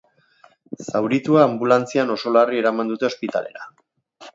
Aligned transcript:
Zauritua 0.85 1.43
anbulantzian 1.49 2.17
oso 2.17 2.35
larri 2.39 2.61
eraman 2.67 2.95
dute 2.95 3.13
ospitalera. 3.15 3.75